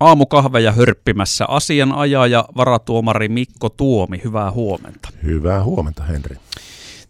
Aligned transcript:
Aamukahveja 0.00 0.72
hörppimässä 0.72 1.44
asianajaja 1.48 2.44
varatuomari 2.56 3.28
Mikko 3.28 3.68
Tuomi. 3.68 4.20
Hyvää 4.24 4.50
huomenta. 4.50 5.08
Hyvää 5.22 5.64
huomenta, 5.64 6.02
Henri. 6.02 6.36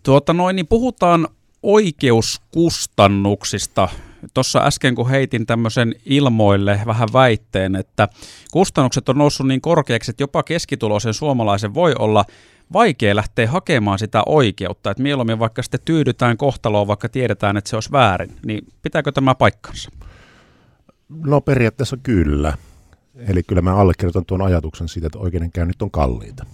Tuota 0.03 0.33
noin, 0.33 0.57
niin 0.57 0.67
puhutaan 0.67 1.29
oikeuskustannuksista. 1.63 3.89
Tuossa 4.35 4.67
äsken 4.67 4.95
kun 4.95 5.11
heitin 5.11 5.47
tämmöisen 5.47 5.95
ilmoille 6.05 6.81
vähän 6.87 7.09
väitteen, 7.13 7.77
että 7.77 8.09
kustannukset 8.53 9.09
on 9.09 9.19
noussut 9.19 9.49
niin 9.49 9.61
korkeaksi, 9.61 10.11
että 10.11 10.23
jopa 10.23 10.43
keskituloisen 10.43 11.15
suomalaisen 11.15 11.75
voi 11.75 11.95
olla 11.99 12.25
vaikea 12.73 13.17
lähteä 13.17 13.51
hakemaan 13.51 13.99
sitä 13.99 14.23
oikeutta, 14.27 14.91
että 14.91 15.03
mieluummin 15.03 15.39
vaikka 15.39 15.63
sitten 15.63 15.81
tyydytään 15.85 16.37
kohtaloon, 16.37 16.87
vaikka 16.87 17.09
tiedetään, 17.09 17.57
että 17.57 17.71
se 17.71 17.77
olisi 17.77 17.93
väärin, 17.93 18.37
niin 18.47 18.67
pitääkö 18.83 19.13
tämä 19.13 19.35
paikkansa? 19.35 19.91
No 21.09 21.41
periaatteessa 21.41 21.97
kyllä. 22.03 22.57
Eli 23.17 23.43
kyllä 23.43 23.63
mä 23.63 23.77
allekirjoitan 23.77 24.27
tuon 24.27 24.43
ajatuksen 24.43 24.89
siitä, 24.89 25.07
että 25.07 25.19
oikeudenkäynnit 25.19 25.83
on 25.83 25.91
kalliita. 25.91 26.47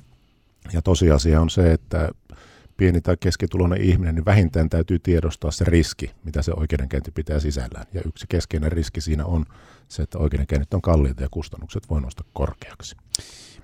Ja 0.72 0.82
tosiasia 0.82 1.40
on 1.40 1.50
se, 1.50 1.72
että 1.72 2.10
pieni 2.76 3.00
tai 3.00 3.16
keskituloinen 3.20 3.80
ihminen, 3.80 4.14
niin 4.14 4.24
vähintään 4.24 4.70
täytyy 4.70 4.98
tiedostaa 4.98 5.50
se 5.50 5.64
riski, 5.64 6.10
mitä 6.24 6.42
se 6.42 6.52
oikeudenkäynti 6.56 7.10
pitää 7.10 7.40
sisällään. 7.40 7.86
Ja 7.94 8.02
yksi 8.06 8.26
keskeinen 8.28 8.72
riski 8.72 9.00
siinä 9.00 9.24
on 9.24 9.44
se, 9.88 10.02
että 10.02 10.18
oikeudenkäynnit 10.18 10.74
on 10.74 10.82
kalliita 10.82 11.22
ja 11.22 11.28
kustannukset 11.30 11.90
voi 11.90 12.00
nostaa 12.00 12.26
korkeaksi. 12.32 12.96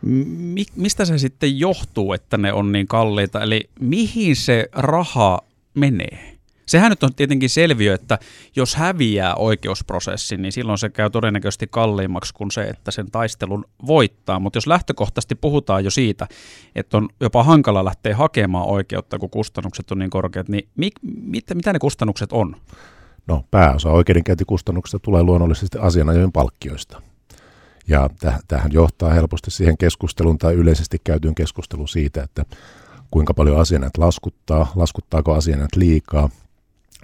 Mi- 0.02 0.66
mistä 0.76 1.04
se 1.04 1.18
sitten 1.18 1.58
johtuu, 1.58 2.12
että 2.12 2.38
ne 2.38 2.52
on 2.52 2.72
niin 2.72 2.86
kalliita? 2.86 3.42
Eli 3.42 3.70
mihin 3.80 4.36
se 4.36 4.68
raha 4.72 5.40
menee? 5.74 6.37
Sehän 6.68 6.90
nyt 6.90 7.02
on 7.02 7.14
tietenkin 7.14 7.50
selviö, 7.50 7.94
että 7.94 8.18
jos 8.56 8.76
häviää 8.76 9.34
oikeusprosessin, 9.34 10.42
niin 10.42 10.52
silloin 10.52 10.78
se 10.78 10.88
käy 10.88 11.10
todennäköisesti 11.10 11.66
kalliimmaksi 11.70 12.34
kuin 12.34 12.50
se, 12.50 12.62
että 12.62 12.90
sen 12.90 13.10
taistelun 13.10 13.64
voittaa. 13.86 14.40
Mutta 14.40 14.56
jos 14.56 14.66
lähtökohtaisesti 14.66 15.34
puhutaan 15.34 15.84
jo 15.84 15.90
siitä, 15.90 16.26
että 16.74 16.96
on 16.96 17.08
jopa 17.20 17.44
hankala 17.44 17.84
lähteä 17.84 18.16
hakemaan 18.16 18.66
oikeutta, 18.66 19.18
kun 19.18 19.30
kustannukset 19.30 19.90
on 19.90 19.98
niin 19.98 20.10
korkeat, 20.10 20.48
niin 20.48 20.68
mi- 20.76 20.90
mit, 21.02 21.44
mitä 21.54 21.72
ne 21.72 21.78
kustannukset 21.78 22.32
on? 22.32 22.56
No 23.26 23.44
pääosa 23.50 23.90
oikeudenkäyntikustannuksista 23.90 24.98
tulee 24.98 25.22
luonnollisesti 25.22 25.78
asianajojen 25.78 26.32
palkkioista. 26.32 27.02
Ja 27.88 28.10
tähän 28.48 28.72
johtaa 28.72 29.10
helposti 29.10 29.50
siihen 29.50 29.78
keskusteluun 29.78 30.38
tai 30.38 30.54
yleisesti 30.54 31.00
käytyyn 31.04 31.34
keskusteluun 31.34 31.88
siitä, 31.88 32.22
että 32.22 32.44
kuinka 33.10 33.34
paljon 33.34 33.60
asianajat 33.60 33.98
laskuttaa, 33.98 34.72
laskuttaako 34.74 35.34
asianajat 35.34 35.76
liikaa, 35.76 36.30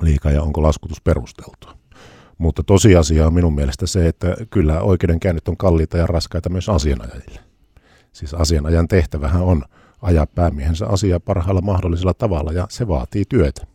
liikaa 0.00 0.32
ja 0.32 0.42
onko 0.42 0.62
laskutus 0.62 1.00
perusteltua. 1.00 1.76
Mutta 2.38 2.62
tosiasia 2.62 3.26
on 3.26 3.34
minun 3.34 3.54
mielestä 3.54 3.86
se, 3.86 4.08
että 4.08 4.36
kyllä 4.50 4.80
oikeudenkäynnit 4.80 5.48
on 5.48 5.56
kalliita 5.56 5.98
ja 5.98 6.06
raskaita 6.06 6.50
myös 6.50 6.68
asianajajille. 6.68 7.40
Siis 8.12 8.34
asianajan 8.34 8.88
tehtävähän 8.88 9.42
on 9.42 9.64
ajaa 10.02 10.26
päämiehensä 10.26 10.86
asiaa 10.86 11.20
parhaalla 11.20 11.60
mahdollisella 11.60 12.14
tavalla 12.14 12.52
ja 12.52 12.66
se 12.70 12.88
vaatii 12.88 13.24
työtä. 13.28 13.73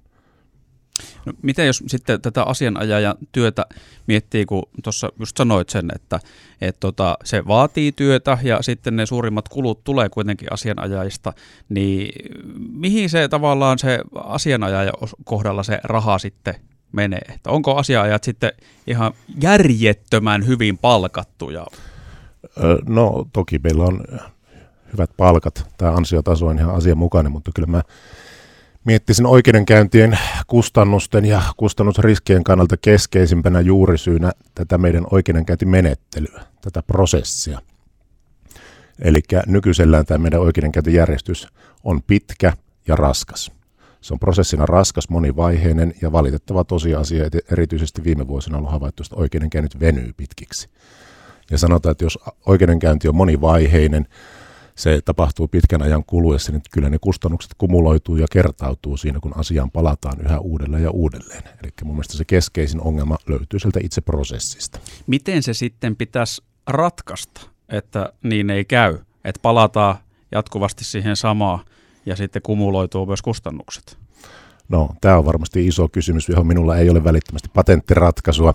No, 1.29 1.33
miten 1.41 1.67
jos 1.67 1.83
sitten 1.87 2.21
tätä 2.21 2.43
asianajajan 2.43 3.15
työtä 3.31 3.65
miettii, 4.07 4.45
kun 4.45 4.63
tuossa 4.83 5.09
just 5.19 5.37
sanoit 5.37 5.69
sen, 5.69 5.89
että 5.95 6.19
et 6.61 6.77
tota, 6.79 7.17
se 7.23 7.47
vaatii 7.47 7.91
työtä 7.91 8.37
ja 8.43 8.61
sitten 8.61 8.95
ne 8.95 9.05
suurimmat 9.05 9.49
kulut 9.49 9.83
tulee 9.83 10.09
kuitenkin 10.09 10.53
asianajajista, 10.53 11.33
niin 11.69 12.13
mihin 12.73 13.09
se 13.09 13.27
tavallaan 13.27 13.79
se 13.79 13.99
asianajajan 14.15 14.93
kohdalla 15.23 15.63
se 15.63 15.79
raha 15.83 16.17
sitten 16.17 16.55
menee? 16.91 17.21
Että 17.35 17.49
onko 17.49 17.75
asianajat 17.75 18.23
sitten 18.23 18.51
ihan 18.87 19.13
järjettömän 19.41 20.47
hyvin 20.47 20.77
palkattuja? 20.77 21.65
No 22.87 23.25
toki 23.33 23.59
meillä 23.63 23.83
on 23.83 24.03
hyvät 24.93 25.09
palkat. 25.17 25.67
Tämä 25.77 25.91
ansiotaso 25.91 26.45
on 26.45 26.59
ihan 26.59 26.75
asianmukainen, 26.75 27.31
mutta 27.31 27.51
kyllä 27.55 27.67
mä 27.67 27.81
miettisin 28.85 29.25
oikeudenkäyntien 29.25 30.19
kustannusten 30.47 31.25
ja 31.25 31.41
kustannusriskien 31.57 32.43
kannalta 32.43 32.77
keskeisimpänä 32.77 33.61
juurisyynä 33.61 34.31
tätä 34.55 34.77
meidän 34.77 35.05
oikeudenkäyntimenettelyä, 35.11 36.41
tätä 36.61 36.83
prosessia. 36.83 37.59
Eli 39.01 39.21
nykyisellään 39.47 40.05
tämä 40.05 40.17
meidän 40.17 40.41
oikeudenkäyntijärjestys 40.41 41.47
on 41.83 42.03
pitkä 42.03 42.53
ja 42.87 42.95
raskas. 42.95 43.51
Se 44.01 44.13
on 44.13 44.19
prosessina 44.19 44.65
raskas, 44.65 45.09
monivaiheinen 45.09 45.93
ja 46.01 46.11
valitettava 46.11 46.63
tosiasia, 46.63 47.25
että 47.25 47.39
erityisesti 47.51 48.03
viime 48.03 48.27
vuosina 48.27 48.57
on 48.57 48.59
ollut 48.59 48.71
havaittu, 48.71 49.03
että 49.03 49.15
oikeudenkäynnit 49.15 49.79
venyy 49.79 50.13
pitkiksi. 50.17 50.69
Ja 51.51 51.57
sanotaan, 51.57 51.91
että 51.91 52.05
jos 52.05 52.19
oikeudenkäynti 52.45 53.07
on 53.07 53.15
monivaiheinen, 53.15 54.07
se 54.79 55.01
tapahtuu 55.05 55.47
pitkän 55.47 55.81
ajan 55.81 56.03
kuluessa, 56.03 56.51
niin 56.51 56.61
kyllä 56.71 56.89
ne 56.89 56.97
kustannukset 57.01 57.51
kumuloituu 57.57 58.17
ja 58.17 58.27
kertautuu 58.31 58.97
siinä, 58.97 59.19
kun 59.19 59.37
asiaan 59.37 59.71
palataan 59.71 60.21
yhä 60.21 60.39
uudelleen 60.39 60.83
ja 60.83 60.91
uudelleen. 60.91 61.43
Eli 61.63 61.71
mun 61.83 61.95
mielestä 61.95 62.17
se 62.17 62.25
keskeisin 62.25 62.81
ongelma 62.81 63.17
löytyy 63.27 63.59
sieltä 63.59 63.79
itse 63.83 64.01
prosessista. 64.01 64.79
Miten 65.07 65.43
se 65.43 65.53
sitten 65.53 65.95
pitäisi 65.95 66.41
ratkaista, 66.67 67.41
että 67.69 68.13
niin 68.23 68.49
ei 68.49 68.65
käy, 68.65 68.97
että 69.23 69.39
palataan 69.41 69.95
jatkuvasti 70.31 70.83
siihen 70.83 71.15
samaan 71.15 71.59
ja 72.05 72.15
sitten 72.15 72.41
kumuloituu 72.41 73.05
myös 73.05 73.21
kustannukset? 73.21 73.97
No, 74.69 74.89
tämä 75.01 75.17
on 75.17 75.25
varmasti 75.25 75.67
iso 75.67 75.87
kysymys, 75.87 76.29
johon 76.29 76.47
minulla 76.47 76.77
ei 76.77 76.89
ole 76.89 77.03
välittömästi 77.03 77.49
patenttiratkaisua 77.53 78.53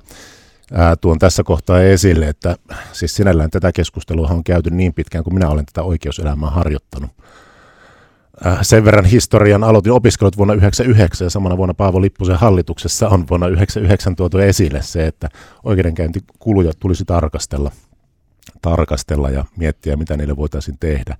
ää, 0.72 0.96
tuon 0.96 1.18
tässä 1.18 1.42
kohtaa 1.42 1.80
esille, 1.80 2.28
että 2.28 2.56
siis 2.92 3.14
sinällään 3.16 3.50
tätä 3.50 3.72
keskustelua 3.72 4.28
on 4.28 4.44
käyty 4.44 4.70
niin 4.70 4.94
pitkään 4.94 5.24
kuin 5.24 5.34
minä 5.34 5.48
olen 5.48 5.66
tätä 5.66 5.82
oikeuselämää 5.82 6.50
harjoittanut. 6.50 7.10
Sen 8.62 8.84
verran 8.84 9.04
historian 9.04 9.64
aloitin 9.64 9.92
opiskelut 9.92 10.36
vuonna 10.36 10.54
1999 10.54 11.26
ja 11.26 11.30
samana 11.30 11.56
vuonna 11.56 11.74
Paavo 11.74 12.00
Lippusen 12.00 12.36
hallituksessa 12.36 13.08
on 13.08 13.24
vuonna 13.30 13.46
1999 13.46 14.16
tuotu 14.16 14.38
esille 14.38 14.82
se, 14.82 15.06
että 15.06 15.28
oikeudenkäyntikuluja 15.64 16.72
tulisi 16.80 17.04
tarkastella, 17.04 17.70
tarkastella 18.62 19.30
ja 19.30 19.44
miettiä, 19.56 19.96
mitä 19.96 20.16
niille 20.16 20.36
voitaisiin 20.36 20.78
tehdä. 20.80 21.16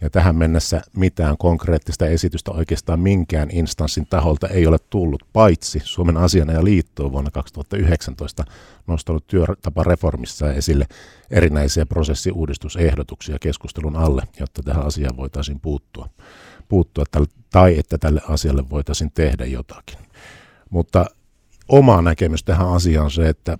Ja 0.00 0.10
tähän 0.10 0.36
mennessä 0.36 0.80
mitään 0.96 1.36
konkreettista 1.38 2.06
esitystä 2.06 2.50
oikeastaan 2.50 3.00
minkään 3.00 3.50
instanssin 3.50 4.06
taholta 4.06 4.48
ei 4.48 4.66
ole 4.66 4.78
tullut, 4.90 5.22
paitsi 5.32 5.80
Suomen 5.84 6.16
asianajaliitto 6.16 7.04
on 7.04 7.12
vuonna 7.12 7.30
2019 7.30 8.44
nostanut 8.86 9.26
työtapareformissa 9.26 10.52
esille 10.52 10.86
erinäisiä 11.30 11.86
prosessiuudistusehdotuksia 11.86 13.38
keskustelun 13.40 13.96
alle, 13.96 14.22
jotta 14.40 14.62
tähän 14.62 14.86
asiaan 14.86 15.16
voitaisiin 15.16 15.60
puuttua, 15.60 16.08
puuttua 16.68 17.04
tai 17.50 17.78
että 17.78 17.98
tälle 17.98 18.20
asialle 18.28 18.70
voitaisiin 18.70 19.10
tehdä 19.14 19.44
jotakin. 19.44 19.98
Mutta 20.70 21.06
oma 21.68 22.02
näkemys 22.02 22.44
tähän 22.44 22.68
asiaan 22.68 23.04
on 23.04 23.10
se, 23.10 23.28
että 23.28 23.58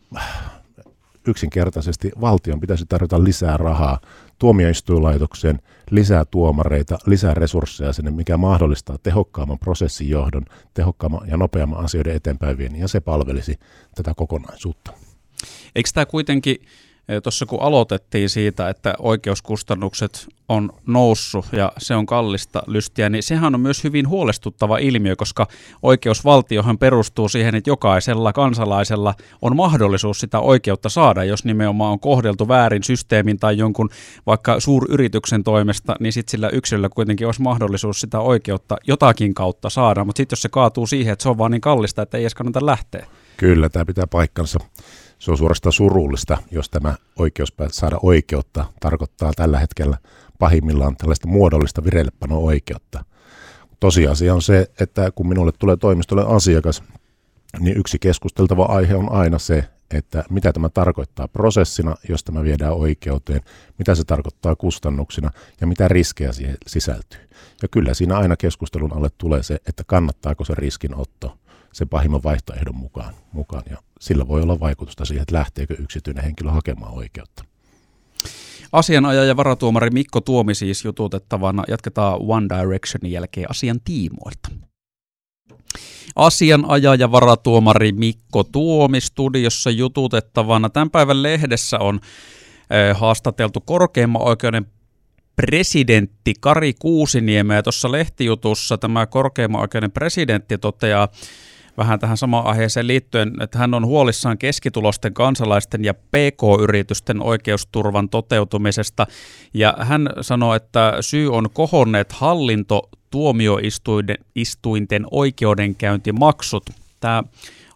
yksinkertaisesti 1.29 2.11
valtion 2.21 2.61
pitäisi 2.61 2.87
tarjota 2.89 3.25
lisää 3.25 3.57
rahaa 3.57 4.01
tuomioistuinlaitokseen, 4.39 5.59
lisää 5.91 6.25
tuomareita, 6.25 6.99
lisää 7.07 7.35
resursseja 7.35 7.93
sinne, 7.93 8.11
mikä 8.11 8.37
mahdollistaa 8.37 8.99
tehokkaamman 9.03 9.59
prosessin 9.59 10.09
johdon, 10.09 10.45
tehokkaamman 10.75 11.29
ja 11.29 11.37
nopeamman 11.37 11.85
asioiden 11.85 12.17
eteenpäin 12.17 12.59
viennin, 12.59 12.81
ja 12.81 12.89
se 12.89 13.01
palvelisi 13.01 13.59
tätä 13.95 14.15
kokonaisuutta. 14.17 14.93
Eikö 15.75 15.91
tämä 15.95 16.07
kuitenkin 16.07 16.57
tuossa 17.23 17.47
kun 17.47 17.63
aloitettiin 17.63 18.31
siitä, 18.31 18.69
että 18.69 18.95
oikeuskustannukset 18.99 20.29
on 20.49 20.73
noussut 20.87 21.47
ja 21.53 21.73
se 21.79 21.95
on 21.95 22.07
kallista 22.07 22.63
lystiä, 22.67 23.09
niin 23.09 23.23
sehän 23.23 23.55
on 23.55 23.61
myös 23.61 23.85
hyvin 23.85 24.09
huolestuttava 24.09 24.79
ilmiö, 24.79 25.17
koska 25.17 25.47
oikeusvaltiohan 25.83 26.79
perustuu 26.79 27.29
siihen, 27.29 27.55
että 27.55 27.71
jokaisella 27.71 28.33
kansalaisella 28.33 29.15
on 29.43 29.57
mahdollisuus 29.57 30.21
sitä 30.21 30.41
oikeutta 30.41 30.89
saada, 30.89 31.25
jos 31.25 31.45
nimenomaan 31.45 31.93
on 31.93 32.01
kohdeltu 32.01 32.49
väärin 32.49 32.83
systeemin 32.83 33.39
tai 33.39 33.59
jonkun 33.59 33.91
vaikka 34.27 34.61
suuryrityksen 34.61 35.45
toimesta, 35.45 35.97
niin 36.01 36.13
sitten 36.13 36.31
sillä 36.31 36.49
yksilöllä 36.49 36.89
kuitenkin 36.89 37.27
olisi 37.27 37.43
mahdollisuus 37.43 38.01
sitä 38.01 38.21
oikeutta 38.21 38.77
jotakin 38.87 39.35
kautta 39.35 39.71
saada, 39.71 40.05
mutta 40.05 40.17
sitten 40.17 40.37
jos 40.37 40.43
se 40.43 40.49
kaatuu 40.49 40.87
siihen, 40.87 41.13
että 41.13 41.23
se 41.23 41.29
on 41.29 41.39
vaan 41.39 41.51
niin 41.51 41.61
kallista, 41.61 42.03
että 42.03 42.17
ei 42.17 42.23
edes 42.23 42.35
kannata 42.35 42.67
lähteä. 42.67 43.07
Kyllä, 43.39 43.69
tämä 43.69 43.85
pitää 43.85 44.07
paikkansa 44.07 44.59
se 45.19 45.31
on 45.31 45.39
suorastaan 45.39 45.73
surullista, 45.73 46.39
jos 46.51 46.71
tämä 46.71 46.95
oikeus 47.19 47.53
saada 47.71 47.99
oikeutta 48.03 48.65
tarkoittaa 48.81 49.33
tällä 49.37 49.59
hetkellä 49.59 49.99
pahimmillaan 50.39 50.97
tällaista 50.97 51.29
muodollista 51.29 51.85
vireillepano-oikeutta. 51.85 53.05
Tosiasia 53.81 54.35
on 54.35 54.43
se, 54.43 54.71
että 54.81 55.11
kun 55.11 55.29
minulle 55.29 55.53
tulee 55.59 55.77
toimistolle 55.77 56.25
asiakas, 56.27 56.83
niin 57.61 57.77
yksi 57.77 57.99
keskusteltava 57.99 58.65
aihe 58.65 58.95
on 58.95 59.13
aina 59.13 59.39
se, 59.39 59.65
että 59.91 60.25
mitä 60.31 60.53
tämä 60.53 60.69
tarkoittaa 60.69 61.29
prosessina, 61.29 61.95
jos 62.09 62.25
tämä 62.25 62.43
viedään 62.43 62.75
oikeuteen, 62.75 63.41
mitä 63.79 63.95
se 63.95 64.05
tarkoittaa 64.05 64.57
kustannuksina 64.57 65.31
ja 65.61 65.67
mitä 65.67 65.89
riskejä 65.89 66.33
siihen 66.33 66.57
sisältyy. 66.67 67.21
Ja 67.63 67.69
kyllä 67.69 67.95
siinä 67.95 68.19
aina 68.19 68.37
keskustelun 68.37 68.97
alle 68.97 69.09
tulee 69.19 69.43
se, 69.43 69.59
että 69.67 69.85
kannattaako 69.87 70.45
se 70.45 70.55
riskinotto 70.55 71.39
sen 71.73 71.89
pahimman 71.89 72.23
vaihtoehdon 72.23 72.77
mukaan, 72.77 73.15
mukaan. 73.33 73.63
Ja 73.71 73.77
sillä 74.01 74.29
voi 74.29 74.43
olla 74.43 74.61
vaikutusta 74.61 75.05
siihen, 75.05 75.23
että 75.23 75.35
lähteekö 75.35 75.75
yksityinen 75.79 76.25
henkilö 76.25 76.51
hakemaan 76.51 76.95
oikeutta. 76.95 77.45
Asianajaja 78.73 79.37
varatuomari 79.37 79.91
Mikko 79.91 80.21
Tuomi 80.21 80.55
siis 80.55 80.85
jututettavana. 80.85 81.65
Jatketaan 81.69 82.19
One 82.21 82.47
Directionin 82.49 83.13
jälkeen 83.13 83.51
asian 83.51 83.81
tiimoilta. 83.85 84.49
Asianajaja 86.17 87.13
varatuomari 87.13 87.93
Mikko 87.93 88.45
Tuomi 88.45 89.01
studiossa 89.01 89.71
jututettavana. 89.71 90.69
Tämän 90.71 90.91
päivän 90.91 91.23
lehdessä 91.23 91.79
on 91.79 92.01
eh, 92.71 92.97
haastateltu 92.97 93.61
korkeimman 93.61 94.23
oikeuden 94.23 94.67
presidentti 95.37 96.35
Kari 96.41 96.75
Kuusiniemeä. 96.79 97.63
Tuossa 97.63 97.93
lehtijutussa 97.93 98.79
tämä 98.79 99.07
korkeimman 99.07 99.61
oikeuden 99.61 99.93
presidentti 99.93 100.59
toteaa 100.59 101.09
vähän 101.79 101.99
tähän 101.99 102.17
samaan 102.17 102.47
aiheeseen 102.47 102.87
liittyen, 102.87 103.33
että 103.43 103.59
hän 103.59 103.75
on 103.75 103.87
huolissaan 103.87 104.39
keskitulosten 104.39 105.15
kansalaisten 105.15 105.85
ja 105.85 105.95
PK-yritysten 105.95 107.23
oikeusturvan 107.23 108.09
toteutumisesta. 108.09 109.07
Ja 109.55 109.75
hän 109.81 110.11
sanoo, 110.21 110.55
että 110.55 110.97
syy 111.01 111.33
on 111.33 111.51
kohonneet 111.53 112.13
hallinto 112.13 112.89
tuomioistuinten 113.11 115.07
oikeudenkäyntimaksut. 115.11 116.71
Tämä 117.01 117.23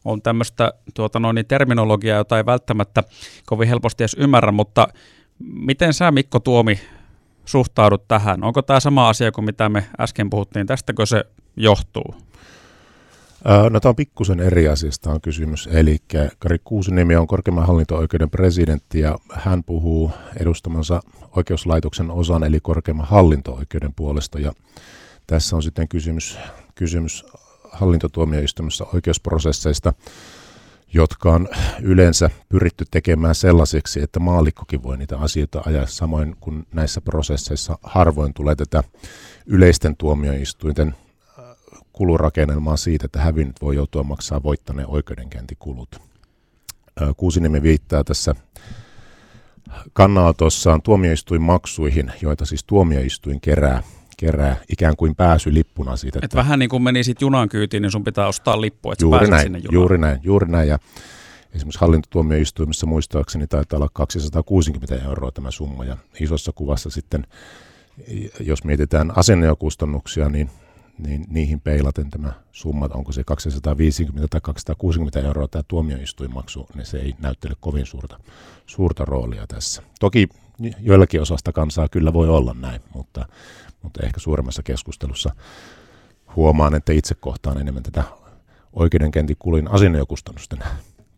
on 0.05 0.23
tämmöistä 0.23 0.73
tuota 0.95 1.19
noin, 1.21 1.45
terminologiaa, 1.49 2.19
jota 2.19 2.37
ei 2.37 2.47
välttämättä 2.47 3.03
kovin 3.47 3.69
helposti 3.69 4.03
edes 4.03 4.17
ymmärrä, 4.19 4.53
mutta 4.53 4.89
miten 5.39 5.95
sä 5.95 6.11
Mikko 6.11 6.41
Tuomi 6.41 6.81
suhtaudut 7.45 8.09
tähän? 8.09 8.45
Onko 8.45 8.63
tämä 8.63 8.81
sama 8.81 9.09
asia 9.09 9.33
kuin 9.33 9.45
mitä 9.45 9.69
me 9.69 9.87
äsken 10.01 10.31
puhuttiin? 10.31 10.67
Tästäkö 10.67 11.07
se 11.07 11.25
johtuu? 11.57 12.15
No 13.71 13.81
tämä 13.81 13.91
on 13.91 13.97
pikkusen 13.97 14.41
eri 14.41 14.69
asiasta 14.69 15.11
on 15.11 15.21
kysymys. 15.21 15.69
Eli 15.73 15.99
Kari 16.39 16.59
Kuusiniemi 16.65 17.17
on 17.17 17.27
korkeimman 17.27 17.67
hallinto-oikeuden 17.67 18.31
presidentti 18.31 19.01
ja 19.01 19.19
hän 19.33 19.65
puhuu 19.65 20.11
edustamansa 20.41 21.01
oikeuslaitoksen 21.37 22.11
osan 22.11 22.45
eli 22.45 22.61
korkeimman 22.61 23.07
hallinto-oikeuden 23.07 23.95
puolesta. 23.95 24.39
Ja 24.39 24.53
tässä 25.27 25.57
on 25.57 25.63
sitten 25.63 25.89
kysymys, 25.89 26.39
kysymys 26.75 27.25
hallintotuomioistuimessa 27.73 28.87
oikeusprosesseista, 28.95 29.93
jotka 30.95 31.33
on 31.33 31.49
yleensä 31.83 32.31
pyritty 32.49 32.85
tekemään 32.91 33.35
sellaisiksi, 33.35 34.03
että 34.03 34.21
maallikkokin 34.21 34.83
voi 34.83 34.97
niitä 34.97 35.19
asioita 35.19 35.63
ajaa 35.67 35.87
samoin 35.87 36.37
kuin 36.41 36.67
näissä 36.75 37.01
prosesseissa 37.01 37.79
harvoin 37.83 38.35
tulee 38.35 38.55
tätä 38.55 38.85
yleisten 39.47 39.97
tuomioistuinten 39.97 40.95
kulurakennelmaa 41.93 42.77
siitä, 42.77 43.05
että 43.05 43.21
hävinnyt 43.21 43.63
voi 43.63 43.77
joutua 43.77 44.03
maksaa 44.03 44.43
voittaneen 44.43 44.89
oikeudenkäyntikulut. 44.89 46.01
Kuusinimi 47.17 47.63
viittaa 47.63 48.05
tässä 48.05 48.35
kannanotossaan 49.93 50.83
tuomioistuinmaksuihin, 50.83 52.13
joita 52.23 52.45
siis 52.45 52.65
tuomioistuin 52.65 53.41
kerää 53.41 53.83
kerää 54.17 54.57
ikään 54.69 54.97
kuin 54.97 55.15
pääsylippuna 55.15 55.97
siitä. 55.97 56.19
Että 56.19 56.27
Et 56.27 56.35
vähän 56.35 56.59
niin 56.59 56.69
kuin 56.69 56.83
menisit 56.83 57.21
junan 57.21 57.49
kyytiin, 57.49 57.83
niin 57.83 57.91
sun 57.91 58.05
pitää 58.05 58.27
ostaa 58.27 58.61
lippu, 58.61 58.93
että 58.93 59.05
juuri 59.05 59.31
näin, 59.31 59.43
sinne 59.43 59.59
junaan. 59.59 59.75
Juuri 59.75 59.99
näin, 59.99 60.21
juuri 60.23 60.51
näin. 60.51 60.69
Ja 60.69 60.79
esimerkiksi 61.55 61.81
hallintotuomioistuimessa 61.81 62.87
muistaakseni 62.87 63.47
taitaa 63.47 63.77
olla 63.77 63.89
260 63.93 65.05
euroa 65.09 65.31
tämä 65.31 65.51
summa. 65.51 65.85
Ja 65.85 65.97
isossa 66.21 66.53
kuvassa 66.55 66.91
sitten, 66.91 67.27
jos 68.41 68.65
mietitään 68.65 69.19
asianajokustannuksia, 69.19 70.29
niin 70.29 70.51
niin 71.03 71.25
niihin 71.29 71.61
peilaten 71.61 72.11
tämä 72.11 72.33
summa, 72.53 72.89
onko 72.95 73.13
se 73.13 73.25
250 73.25 74.29
tai 74.29 74.41
260 74.41 75.21
euroa 75.21 75.49
tämä 75.49 75.63
tuomioistuinmaksu, 75.69 76.69
niin 76.75 76.87
se 76.87 76.99
ei 76.99 77.15
näyttele 77.19 77.55
kovin 77.61 77.87
suurta, 77.87 78.19
suurta 78.67 79.05
roolia 79.05 79.47
tässä. 79.47 79.83
Toki 80.01 80.29
joillakin 80.81 81.21
osasta 81.21 81.53
kansaa 81.53 81.89
kyllä 81.89 82.13
voi 82.13 82.29
olla 82.29 82.55
näin, 82.55 82.81
mutta, 82.95 83.27
mutta 83.83 84.07
ehkä 84.07 84.21
suuremmassa 84.21 84.63
keskustelussa 84.63 85.35
huomaan, 86.37 86.75
että 86.75 86.93
itse 86.93 87.15
kohtaan 87.15 87.61
enemmän 87.61 87.83
tätä 87.83 88.05
oikeudenkäyntikulin 88.73 89.69
asianajokustannusten 89.71 90.59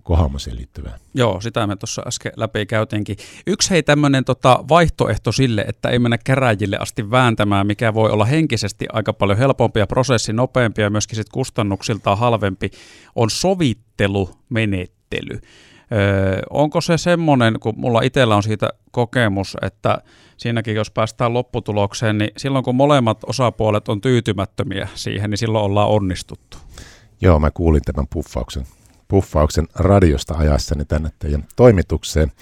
kohaamiseen 0.05 0.57
liittyvää. 0.57 0.99
Joo, 1.15 1.41
sitä 1.41 1.67
me 1.67 1.77
tuossa 1.77 2.03
äsken 2.07 2.33
läpi 2.37 2.67
käytiinkin. 2.67 3.17
Yksi 3.47 3.71
hei 3.71 3.83
tämmöinen 3.83 4.25
tota, 4.25 4.65
vaihtoehto 4.69 5.33
sille, 5.33 5.65
että 5.69 5.89
ei 5.89 5.99
mennä 5.99 6.19
käräjille 6.25 6.77
asti 6.81 7.11
vääntämään, 7.11 7.67
mikä 7.67 7.95
voi 7.95 8.11
olla 8.11 8.25
henkisesti 8.25 8.87
aika 8.93 9.13
paljon 9.13 9.39
helpompi 9.39 9.81
ja 9.81 9.87
prosessi 9.87 10.33
nopeampi 10.33 10.83
ja 10.83 10.91
myöskin 10.91 11.17
sit 11.17 11.29
kustannuksiltaan 11.29 12.19
halvempi, 12.19 12.71
on 13.15 13.31
sovittelumenettely. 13.31 15.41
Öö, 15.93 16.43
onko 16.51 16.81
se 16.81 16.99
semmoinen, 16.99 17.61
kun 17.61 17.75
mulla 17.77 18.03
itsellä 18.03 18.37
on 18.37 18.43
siitä 18.43 18.71
kokemus, 18.91 19.57
että 19.63 19.99
siinäkin 20.37 20.75
jos 20.75 20.91
päästään 20.91 21.35
lopputulokseen, 21.35 22.19
niin 22.19 22.31
silloin 22.37 22.65
kun 22.65 22.75
molemmat 22.75 23.19
osapuolet 23.27 23.89
on 23.89 24.01
tyytymättömiä 24.01 24.89
siihen, 24.95 25.31
niin 25.31 25.39
silloin 25.39 25.65
ollaan 25.65 25.89
onnistuttu. 25.89 26.59
Joo, 27.21 27.41
mä 27.41 27.51
kuulin 27.51 27.83
tämän 27.83 28.07
puffauksen, 28.13 28.67
puffauksen 29.09 29.67
radiosta 29.75 30.35
ajassani 30.35 30.85
tänne 30.85 31.11
teidän 31.19 31.45
toimitukseen. 31.57 32.33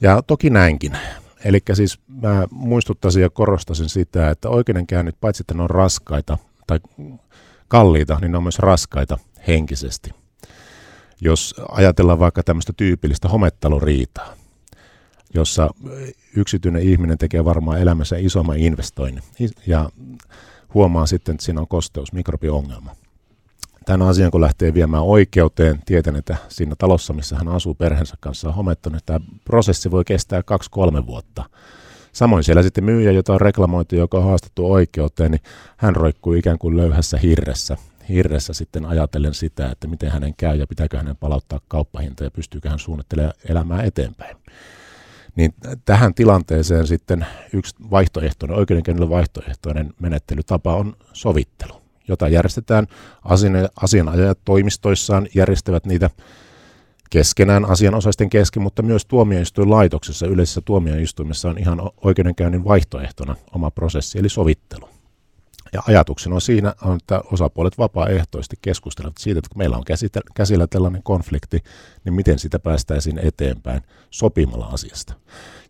Ja 0.00 0.22
toki 0.22 0.50
näinkin. 0.50 0.98
Eli 1.44 1.58
siis 1.72 2.00
mä 2.08 2.46
muistuttaisin 2.50 3.22
ja 3.22 3.30
korostasin 3.30 3.88
sitä, 3.88 4.30
että 4.30 4.48
oikeudenkäynnit, 4.48 5.20
paitsi 5.20 5.42
että 5.42 5.54
ne 5.54 5.62
on 5.62 5.70
raskaita 5.70 6.38
tai 6.66 6.80
kalliita, 7.68 8.18
niin 8.20 8.32
ne 8.32 8.36
on 8.36 8.42
myös 8.44 8.58
raskaita 8.58 9.18
henkisesti– 9.46 10.10
jos 11.20 11.54
ajatellaan 11.68 12.18
vaikka 12.18 12.42
tämmöistä 12.42 12.72
tyypillistä 12.76 13.28
homettaloriitaa, 13.28 14.34
jossa 15.34 15.70
yksityinen 16.36 16.82
ihminen 16.82 17.18
tekee 17.18 17.44
varmaan 17.44 17.80
elämässä 17.80 18.16
isomman 18.16 18.58
investoinnin 18.58 19.22
ja 19.66 19.90
huomaa 20.74 21.06
sitten, 21.06 21.34
että 21.34 21.44
siinä 21.44 21.60
on 21.60 21.68
kosteus, 21.68 22.12
mikrobiongelma. 22.12 22.96
Tämän 23.86 24.08
asian, 24.08 24.30
kun 24.30 24.40
lähtee 24.40 24.74
viemään 24.74 25.02
oikeuteen, 25.02 25.82
tietän, 25.86 26.16
että 26.16 26.36
siinä 26.48 26.74
talossa, 26.78 27.12
missä 27.12 27.36
hän 27.36 27.48
asuu 27.48 27.74
perheensä 27.74 28.14
kanssa 28.20 28.48
on 28.48 28.54
homettanut, 28.54 29.06
tämä 29.06 29.20
prosessi 29.44 29.90
voi 29.90 30.04
kestää 30.04 30.42
kaksi-kolme 30.42 31.06
vuotta. 31.06 31.44
Samoin 32.12 32.44
siellä 32.44 32.62
sitten 32.62 32.84
myyjä, 32.84 33.12
jota 33.12 33.32
on 33.32 33.40
reklamoitu, 33.40 33.96
joka 33.96 34.18
on 34.18 34.24
haastettu 34.24 34.72
oikeuteen, 34.72 35.30
niin 35.30 35.42
hän 35.76 35.96
roikkuu 35.96 36.32
ikään 36.32 36.58
kuin 36.58 36.76
löyhässä 36.76 37.18
hirressä 37.18 37.76
hirressä 38.08 38.52
sitten 38.52 38.86
ajatellen 38.86 39.34
sitä, 39.34 39.70
että 39.70 39.88
miten 39.88 40.10
hänen 40.10 40.34
käy 40.36 40.56
ja 40.56 40.66
pitääkö 40.66 40.96
hänen 40.96 41.16
palauttaa 41.16 41.60
kauppahinta 41.68 42.24
ja 42.24 42.30
pystyykö 42.30 42.70
hän 42.70 42.78
suunnittelemaan 42.78 43.34
elämää 43.48 43.82
eteenpäin. 43.82 44.36
Niin 45.36 45.54
tähän 45.84 46.14
tilanteeseen 46.14 46.86
sitten 46.86 47.26
yksi 47.52 47.74
vaihtoehtoinen, 47.90 48.58
oikeudenkäynnillä 48.58 49.10
vaihtoehtoinen 49.10 49.94
menettelytapa 50.00 50.76
on 50.76 50.96
sovittelu, 51.12 51.83
jota 52.08 52.28
järjestetään 52.28 52.86
asianajajat 53.76 54.38
toimistoissaan, 54.44 55.28
järjestävät 55.34 55.86
niitä 55.86 56.10
keskenään 57.10 57.64
asianosaisten 57.64 58.30
kesken, 58.30 58.62
mutta 58.62 58.82
myös 58.82 59.06
tuomioistuinlaitoksessa, 59.06 60.26
yleisessä 60.26 60.60
tuomioistuimessa 60.60 61.50
on 61.50 61.58
ihan 61.58 61.90
oikeudenkäynnin 62.02 62.64
vaihtoehtona 62.64 63.36
oma 63.52 63.70
prosessi, 63.70 64.18
eli 64.18 64.28
sovittelu. 64.28 64.93
Ja 65.74 65.82
ajatuksena 65.88 66.34
on 66.34 66.40
siinä, 66.40 66.74
on, 66.82 66.96
että 66.96 67.20
osapuolet 67.32 67.78
vapaaehtoisesti 67.78 68.56
keskustelevat 68.62 69.18
siitä, 69.18 69.38
että 69.38 69.48
kun 69.48 69.58
meillä 69.58 69.76
on 69.76 69.84
käsillä 70.34 70.66
tällainen 70.66 71.02
konflikti, 71.02 71.62
niin 72.04 72.14
miten 72.14 72.38
sitä 72.38 72.58
päästäisiin 72.58 73.18
eteenpäin 73.18 73.82
sopimalla 74.10 74.66
asiasta. 74.66 75.14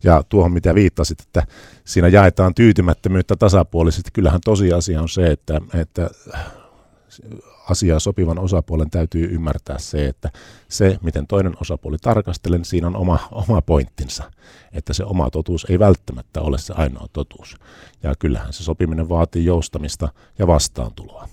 Ja 0.03 0.23
tuohon, 0.29 0.51
mitä 0.51 0.75
viittasit, 0.75 1.19
että 1.19 1.43
siinä 1.85 2.07
jaetaan 2.07 2.55
tyytymättömyyttä 2.55 3.35
tasapuolisesti, 3.35 4.09
kyllähän 4.13 4.41
tosiasia 4.45 5.01
on 5.01 5.09
se, 5.09 5.31
että, 5.31 5.61
että 5.73 6.09
asiaa 7.69 7.99
sopivan 7.99 8.39
osapuolen 8.39 8.89
täytyy 8.89 9.25
ymmärtää 9.31 9.79
se, 9.79 10.07
että 10.07 10.31
se, 10.69 10.97
miten 11.01 11.27
toinen 11.27 11.53
osapuoli 11.61 11.97
tarkastelee, 11.97 12.59
siinä 12.63 12.87
on 12.87 12.95
oma, 12.95 13.19
oma 13.31 13.61
pointtinsa, 13.61 14.31
että 14.73 14.93
se 14.93 15.03
oma 15.03 15.29
totuus 15.29 15.65
ei 15.69 15.79
välttämättä 15.79 16.41
ole 16.41 16.57
se 16.57 16.73
ainoa 16.73 17.07
totuus. 17.13 17.57
Ja 18.03 18.13
kyllähän 18.19 18.53
se 18.53 18.63
sopiminen 18.63 19.09
vaatii 19.09 19.45
joustamista 19.45 20.09
ja 20.39 20.47
vastaantuloa. 20.47 21.27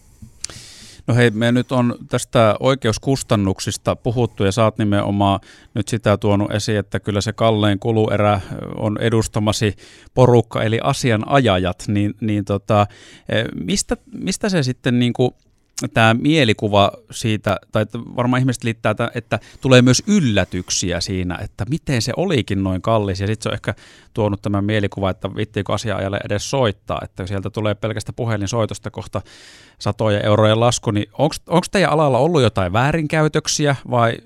No 1.07 1.15
hei, 1.15 1.31
me 1.31 1.53
nyt 1.53 1.73
on 1.73 1.95
tästä 2.09 2.57
oikeuskustannuksista 2.61 3.97
puhuttu 3.97 4.45
ja 4.45 4.53
saat 4.53 4.79
nimenomaan 4.79 5.41
nyt 5.75 5.89
sitä 5.89 6.17
tuonut 6.17 6.51
esiin, 6.51 6.79
että 6.79 7.01
kyllä 7.01 7.21
se 7.21 7.33
kallein 7.33 7.79
kuluerä 7.79 8.41
on 8.77 8.99
edustamasi 9.01 9.77
porukka 10.15 10.63
eli 10.63 10.79
asianajajat, 10.83 11.85
niin, 11.89 12.15
niin 12.21 12.45
tota, 12.45 12.87
eh, 13.29 13.45
mistä, 13.65 13.97
mistä 14.13 14.49
se 14.49 14.63
sitten 14.63 14.99
niin 14.99 15.13
kuin 15.13 15.31
tämä 15.89 16.15
mielikuva 16.15 16.93
siitä, 17.11 17.57
tai 17.73 17.83
että 17.83 17.99
varmaan 18.17 18.41
ihmiset 18.41 18.65
liittää, 18.65 18.91
että, 18.91 19.11
että 19.15 19.39
tulee 19.61 19.83
myös 19.83 20.03
yllätyksiä 20.07 21.01
siinä, 21.01 21.39
että 21.43 21.65
miten 21.71 22.03
se 22.03 22.13
olikin 22.17 22.65
noin 22.65 22.83
kallis, 22.83 23.21
ja 23.21 23.27
sitten 23.27 23.43
se 23.43 23.49
on 23.49 23.55
ehkä 23.55 23.75
tuonut 24.15 24.43
tämän 24.43 24.65
mielikuva, 24.65 25.11
että 25.11 25.35
vittiikö 25.37 25.73
asiaajalle 25.73 26.21
edes 26.25 26.51
soittaa, 26.51 27.01
että 27.05 27.27
sieltä 27.27 27.51
tulee 27.51 27.75
pelkästä 27.75 28.13
puhelinsoitosta 28.13 28.91
kohta 28.91 29.23
satoja 29.79 30.21
euroja 30.21 30.61
lasku, 30.61 30.91
niin 30.91 31.07
onko 31.47 31.65
teidän 31.71 31.91
alalla 31.91 32.19
ollut 32.19 32.43
jotain 32.43 32.73
väärinkäytöksiä, 32.73 33.77
vai, 33.91 34.17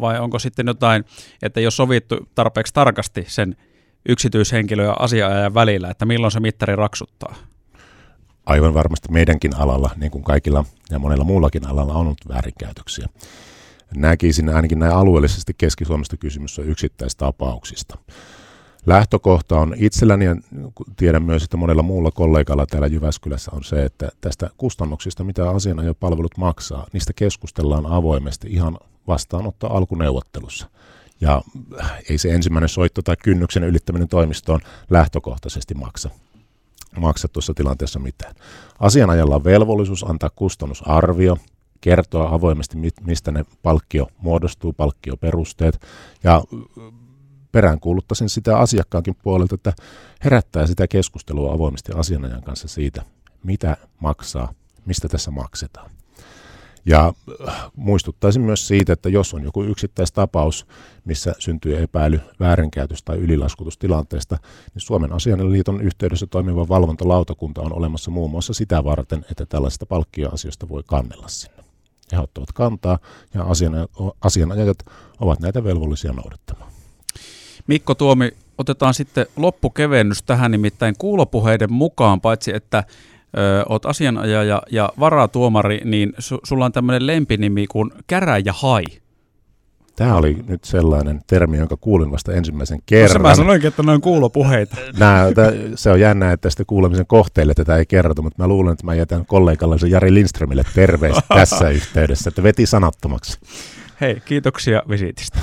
vai 0.00 0.20
onko 0.20 0.38
sitten 0.38 0.66
jotain, 0.66 1.04
että 1.42 1.60
ole 1.60 1.70
sovittu 1.70 2.16
tarpeeksi 2.34 2.74
tarkasti 2.74 3.24
sen 3.28 3.56
yksityishenkilö 4.08 4.84
ja 4.84 4.96
asiaajan 4.98 5.54
välillä, 5.54 5.90
että 5.90 6.06
milloin 6.06 6.30
se 6.30 6.40
mittari 6.40 6.76
raksuttaa? 6.76 7.34
Aivan 8.48 8.74
varmasti 8.74 9.12
meidänkin 9.12 9.56
alalla, 9.56 9.90
niin 9.96 10.10
kuin 10.10 10.24
kaikilla 10.24 10.64
ja 10.90 10.98
monella 10.98 11.24
muullakin 11.24 11.66
alalla 11.66 11.92
on 11.92 12.00
ollut 12.00 12.28
väärinkäytöksiä. 12.28 13.08
Näkisin 13.96 14.48
ainakin 14.48 14.78
näin 14.78 14.92
alueellisesti 14.92 15.54
Keski-Suomesta 15.58 16.16
kysymys 16.16 16.58
on 16.58 16.68
yksittäistapauksista. 16.68 17.98
Lähtökohta 18.86 19.60
on 19.60 19.74
itselläni 19.76 20.24
ja 20.24 20.36
tiedän 20.96 21.22
myös, 21.22 21.42
että 21.42 21.56
monella 21.56 21.82
muulla 21.82 22.10
kollegalla 22.10 22.66
täällä 22.66 22.86
Jyväskylässä 22.86 23.50
on 23.54 23.64
se, 23.64 23.84
että 23.84 24.08
tästä 24.20 24.50
kustannuksista, 24.56 25.24
mitä 25.24 25.42
palvelut 26.00 26.36
maksaa, 26.36 26.86
niistä 26.92 27.12
keskustellaan 27.12 27.86
avoimesti 27.86 28.48
ihan 28.50 28.78
vastaanotto 29.06 29.66
alkuneuvottelussa. 29.66 30.70
Ja 31.20 31.42
ei 32.10 32.18
se 32.18 32.34
ensimmäinen 32.34 32.68
soitto 32.68 33.02
tai 33.02 33.16
kynnyksen 33.22 33.64
ylittäminen 33.64 34.08
toimistoon 34.08 34.60
lähtökohtaisesti 34.90 35.74
maksa 35.74 36.10
maksa 36.96 37.28
tuossa 37.28 37.54
tilanteessa 37.54 37.98
mitään. 37.98 38.34
Asianajalla 38.78 39.34
on 39.34 39.44
velvollisuus 39.44 40.04
antaa 40.04 40.30
kustannusarvio, 40.36 41.36
kertoa 41.80 42.34
avoimesti, 42.34 42.76
mistä 43.00 43.32
ne 43.32 43.44
palkkio 43.62 44.08
muodostuu, 44.18 44.72
palkkioperusteet, 44.72 45.80
ja 46.24 46.42
peräänkuuluttaisin 47.52 48.28
sitä 48.28 48.58
asiakkaankin 48.58 49.16
puolelta, 49.22 49.54
että 49.54 49.72
herättää 50.24 50.66
sitä 50.66 50.88
keskustelua 50.88 51.52
avoimesti 51.52 51.92
asianajan 51.94 52.42
kanssa 52.42 52.68
siitä, 52.68 53.02
mitä 53.42 53.76
maksaa, 54.00 54.52
mistä 54.86 55.08
tässä 55.08 55.30
maksetaan. 55.30 55.90
Ja 56.88 57.12
äh, 57.48 57.70
muistuttaisin 57.76 58.42
myös 58.42 58.68
siitä, 58.68 58.92
että 58.92 59.08
jos 59.08 59.34
on 59.34 59.42
joku 59.42 59.62
yksittäistapaus, 59.62 60.66
missä 61.04 61.34
syntyy 61.38 61.82
epäily 61.82 62.20
väärinkäytöstä 62.40 63.04
tai 63.04 63.18
ylilaskutustilanteesta, 63.18 64.38
niin 64.74 64.82
Suomen 64.82 65.12
asianliiton 65.12 65.80
yhteydessä 65.80 66.26
toimiva 66.26 66.68
valvontalautakunta 66.68 67.62
on 67.62 67.72
olemassa 67.72 68.10
muun 68.10 68.30
muassa 68.30 68.52
sitä 68.52 68.84
varten, 68.84 69.24
että 69.30 69.46
tällaisista 69.46 69.86
palkkioasioista 69.86 70.68
voi 70.68 70.82
kannella 70.86 71.28
sinne. 71.28 71.64
He 72.12 72.18
ottavat 72.18 72.52
kantaa 72.52 72.98
ja 73.34 73.46
asianajajat 74.20 74.78
ovat 75.20 75.40
näitä 75.40 75.64
velvollisia 75.64 76.12
noudattamaan. 76.12 76.72
Mikko 77.66 77.94
Tuomi, 77.94 78.30
otetaan 78.58 78.94
sitten 78.94 79.26
loppukevennys 79.36 80.22
tähän 80.22 80.50
nimittäin 80.50 80.94
kuulopuheiden 80.98 81.72
mukaan, 81.72 82.20
paitsi 82.20 82.54
että 82.54 82.84
ö, 83.36 83.64
oot 83.68 83.86
asianajaja 83.86 84.62
ja 84.70 84.92
varatuomari, 85.00 85.80
niin 85.84 86.12
su, 86.18 86.38
sulla 86.44 86.64
on 86.64 86.72
tämmöinen 86.72 87.06
lempinimi 87.06 87.66
kuin 87.66 87.90
Hai. 88.52 88.84
Tämä 89.96 90.16
oli 90.16 90.36
nyt 90.46 90.64
sellainen 90.64 91.20
termi, 91.26 91.56
jonka 91.56 91.76
kuulin 91.80 92.10
vasta 92.10 92.32
ensimmäisen 92.32 92.78
kerran. 92.86 93.22
Mä 93.22 93.34
sanoinkin, 93.34 93.68
että 93.68 93.82
noin 93.82 94.00
kuulopuheita. 94.00 94.76
Nää, 94.98 95.26
se 95.74 95.90
on 95.90 96.00
jännä, 96.00 96.32
että 96.32 96.42
tästä 96.42 96.64
kuulemisen 96.64 97.06
kohteille 97.06 97.54
tätä 97.54 97.76
ei 97.76 97.86
kerrota, 97.86 98.22
mutta 98.22 98.42
mä 98.42 98.48
luulen, 98.48 98.72
että 98.72 98.86
mä 98.86 98.94
jätän 98.94 99.26
kollegallisen 99.26 99.90
Jari 99.90 100.14
Lindströmille 100.14 100.62
terveistä 100.74 101.22
tässä 101.34 101.70
yhteydessä, 101.70 102.28
että 102.28 102.42
veti 102.42 102.66
sanattomaksi. 102.66 103.38
Hei, 104.00 104.22
kiitoksia 104.24 104.82
visiitistä. 104.88 105.38